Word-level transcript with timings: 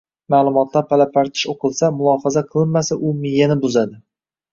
ma’lumotlar 0.33 0.85
pala-partish 0.93 1.43
o‘qilsa, 1.53 1.89
mulohaza 1.99 2.43
qilinmasa, 2.55 2.99
u 3.09 3.13
miyani 3.19 3.59
buzadi 3.67 4.01